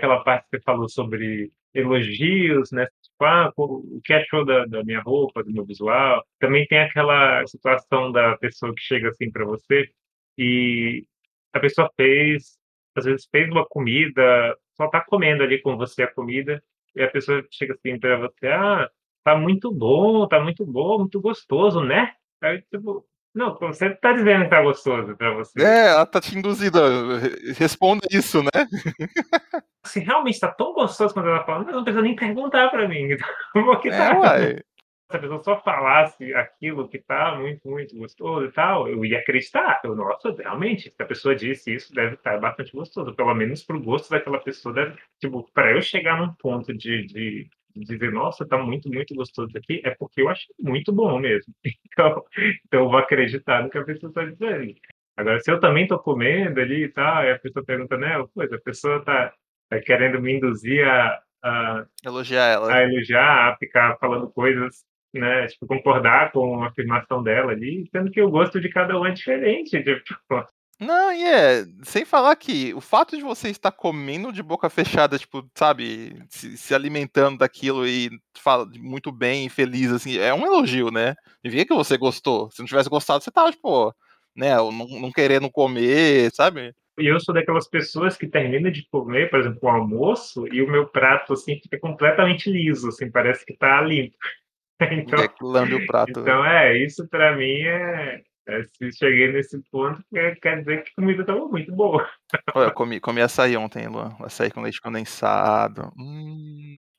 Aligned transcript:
aquela 0.00 0.24
parte 0.24 0.44
que 0.44 0.56
você 0.56 0.62
falou 0.62 0.88
sobre 0.88 1.52
elogios, 1.74 2.72
né? 2.72 2.86
Tipo, 3.02 3.24
ah, 3.24 3.52
o 3.56 4.00
que 4.02 4.12
achou 4.12 4.44
da, 4.44 4.64
da 4.66 4.82
minha 4.82 5.00
roupa, 5.00 5.44
do 5.44 5.52
meu 5.52 5.64
visual? 5.64 6.24
Também 6.38 6.66
tem 6.66 6.80
aquela 6.80 7.46
situação 7.46 8.10
da 8.10 8.36
pessoa 8.38 8.74
que 8.74 8.82
chega 8.82 9.10
assim 9.10 9.30
para 9.30 9.44
você 9.44 9.88
e 10.38 11.04
a 11.52 11.60
pessoa 11.60 11.90
fez, 11.96 12.58
às 12.96 13.04
vezes 13.04 13.28
fez 13.30 13.48
uma 13.50 13.66
comida, 13.66 14.56
só 14.76 14.88
tá 14.88 15.00
comendo 15.00 15.42
ali 15.42 15.60
com 15.60 15.76
você 15.76 16.02
a 16.02 16.12
comida 16.12 16.62
e 16.96 17.02
a 17.02 17.10
pessoa 17.10 17.44
chega 17.50 17.74
assim 17.74 17.98
para 17.98 18.16
você, 18.18 18.48
ah, 18.48 18.90
tá 19.22 19.36
muito 19.36 19.72
bom, 19.72 20.26
tá 20.26 20.40
muito 20.40 20.64
bom, 20.66 21.00
muito 21.00 21.20
gostoso, 21.20 21.82
né? 21.82 22.14
Aí, 22.42 22.62
tipo, 22.62 23.06
não, 23.34 23.56
você 23.58 23.90
tá 23.90 24.12
dizendo 24.12 24.44
que 24.44 24.50
tá 24.50 24.62
gostoso 24.62 25.16
pra 25.16 25.32
você. 25.34 25.62
É, 25.62 25.88
ela 25.90 26.06
tá 26.06 26.20
te 26.20 26.36
induzindo. 26.36 26.78
Responda 27.56 28.06
isso, 28.10 28.42
né? 28.42 28.50
Se 29.86 30.00
realmente 30.00 30.38
tá 30.38 30.48
tão 30.48 30.72
gostoso 30.72 31.14
quando 31.14 31.28
ela 31.28 31.44
fala, 31.44 31.64
não 31.64 31.82
precisa 31.82 32.02
nem 32.02 32.14
perguntar 32.14 32.68
pra 32.70 32.86
mim. 32.88 33.16
Porque 33.52 33.88
é, 33.88 33.96
tá... 33.96 34.18
uai. 34.18 34.56
Se 35.10 35.16
a 35.16 35.18
pessoa 35.18 35.42
só 35.42 35.60
falasse 35.60 36.32
aquilo 36.34 36.88
que 36.88 36.98
tá 36.98 37.34
muito, 37.34 37.68
muito 37.68 37.96
gostoso 37.96 38.46
e 38.46 38.52
tal, 38.52 38.88
eu 38.88 39.04
ia 39.04 39.18
acreditar. 39.18 39.80
Eu, 39.82 39.96
nossa, 39.96 40.32
realmente, 40.38 40.88
se 40.88 41.02
a 41.02 41.04
pessoa 41.04 41.34
disse 41.34 41.74
isso, 41.74 41.92
deve 41.92 42.14
estar 42.14 42.38
bastante 42.38 42.70
gostoso. 42.72 43.12
Pelo 43.16 43.34
menos 43.34 43.64
pro 43.64 43.82
gosto 43.82 44.08
daquela 44.08 44.38
pessoa, 44.38 44.72
deve, 44.72 44.96
tipo, 45.18 45.50
pra 45.52 45.72
eu 45.72 45.82
chegar 45.82 46.16
num 46.16 46.32
ponto 46.34 46.72
de, 46.72 47.06
de 47.06 47.50
dizer, 47.74 48.12
nossa, 48.12 48.46
tá 48.46 48.56
muito, 48.58 48.88
muito 48.88 49.14
gostoso 49.14 49.50
aqui, 49.56 49.80
é 49.84 49.90
porque 49.90 50.22
eu 50.22 50.28
achei 50.28 50.54
muito 50.60 50.92
bom 50.92 51.18
mesmo. 51.18 51.52
Então, 51.92 52.24
então 52.64 52.80
eu 52.80 52.88
vou 52.88 52.98
acreditar 52.98 53.62
no 53.62 53.68
que 53.68 53.76
a 53.76 53.84
pessoa 53.84 54.10
está 54.10 54.24
dizendo. 54.24 54.74
Agora, 55.16 55.40
se 55.40 55.50
eu 55.50 55.60
também 55.60 55.82
estou 55.82 55.98
comendo 55.98 56.60
ali 56.60 56.84
e 56.84 56.88
tal, 56.88 57.24
e 57.24 57.32
a 57.32 57.38
pessoa 57.38 57.64
pergunta, 57.64 57.96
né, 57.96 58.24
pois, 58.32 58.50
a 58.52 58.58
pessoa 58.58 58.98
está 58.98 59.28
tá 59.28 59.34
querendo 59.78 60.20
me 60.20 60.36
induzir 60.36 60.84
a, 60.86 61.20
a, 61.44 61.84
elogiar 62.04 62.46
ela. 62.46 62.74
A 62.74 62.82
elogiar, 62.82 63.52
a 63.52 63.56
ficar 63.56 63.96
falando 63.98 64.28
coisas, 64.30 64.84
né, 65.14 65.46
tipo, 65.46 65.66
concordar 65.66 66.32
com 66.32 66.62
a 66.62 66.68
afirmação 66.68 67.22
dela 67.22 67.52
ali, 67.52 67.88
sendo 67.92 68.10
que 68.10 68.20
o 68.20 68.30
gosto 68.30 68.60
de 68.60 68.68
cada 68.68 68.98
um 68.98 69.06
é 69.06 69.12
diferente. 69.12 69.70
Tipo, 69.82 70.44
não, 70.80 71.12
e 71.12 71.22
é, 71.24 71.66
sem 71.82 72.06
falar 72.06 72.34
que 72.36 72.72
o 72.72 72.80
fato 72.80 73.14
de 73.14 73.22
você 73.22 73.50
estar 73.50 73.70
comendo 73.70 74.32
de 74.32 74.42
boca 74.42 74.70
fechada, 74.70 75.18
tipo, 75.18 75.46
sabe, 75.54 76.16
se, 76.30 76.56
se 76.56 76.74
alimentando 76.74 77.36
daquilo 77.36 77.86
e 77.86 78.08
fala 78.38 78.66
muito 78.78 79.12
bem 79.12 79.44
e 79.44 79.50
feliz, 79.50 79.92
assim, 79.92 80.16
é 80.16 80.32
um 80.32 80.46
elogio, 80.46 80.90
né? 80.90 81.14
Devia 81.44 81.66
que 81.66 81.74
você 81.74 81.98
gostou. 81.98 82.50
Se 82.50 82.60
não 82.60 82.66
tivesse 82.66 82.88
gostado, 82.88 83.22
você 83.22 83.30
tava, 83.30 83.50
tipo, 83.50 83.94
né, 84.34 84.56
não, 84.56 84.70
não 84.70 85.12
querendo 85.12 85.50
comer, 85.50 86.30
sabe? 86.32 86.74
E 86.98 87.06
eu 87.06 87.18
sou 87.20 87.34
daquelas 87.34 87.68
pessoas 87.68 88.16
que 88.16 88.26
termina 88.26 88.70
de 88.70 88.86
comer, 88.90 89.30
por 89.30 89.40
exemplo, 89.40 89.60
o 89.62 89.68
almoço, 89.68 90.46
e 90.52 90.60
o 90.60 90.70
meu 90.70 90.86
prato, 90.86 91.32
assim, 91.32 91.58
fica 91.60 91.78
completamente 91.78 92.50
liso, 92.50 92.88
assim, 92.88 93.10
parece 93.10 93.44
que 93.44 93.56
tá 93.56 93.80
limpo. 93.80 94.16
Então, 94.82 95.18
é 95.18 95.74
o 95.74 95.86
prato. 95.86 96.20
Né? 96.20 96.22
Então, 96.22 96.42
é, 96.42 96.78
isso 96.78 97.06
para 97.06 97.36
mim 97.36 97.60
é, 97.60 98.22
é, 98.48 98.62
se 98.64 98.90
cheguei 98.92 99.30
nesse 99.30 99.62
ponto, 99.70 100.02
quer 100.10 100.58
dizer 100.60 100.82
que 100.82 100.90
a 100.90 100.94
comida 100.96 101.20
estava 101.20 101.46
muito 101.46 101.70
boa. 101.72 102.08
Eu 102.54 102.72
comi, 102.72 102.98
comi 102.98 103.20
açaí 103.20 103.56
ontem, 103.56 103.86
Luan. 103.86 104.16
Açaí 104.20 104.50
com 104.50 104.62
leite 104.62 104.80
condensado. 104.80 105.92
Hum, 105.98 106.29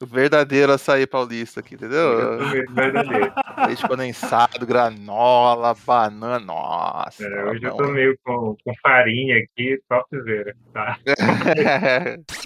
o 0.00 0.06
verdadeiro 0.06 0.72
açaí 0.72 1.06
paulista 1.06 1.60
aqui, 1.60 1.74
entendeu? 1.74 2.38
verdadeiro. 2.70 3.32
Leite 3.66 3.86
condensado, 3.86 4.64
granola, 4.64 5.74
banana. 5.86 6.38
Nossa. 6.38 7.24
É, 7.24 7.44
hoje 7.44 7.64
eu 7.64 7.76
tô 7.76 7.88
meio 7.88 8.16
com, 8.24 8.56
com 8.64 8.72
farinha 8.80 9.38
aqui, 9.38 9.80
topzera, 9.88 10.54
tá? 10.72 10.98